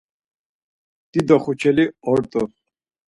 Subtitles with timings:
[1.11, 2.43] Dido xuçeli ort̆u.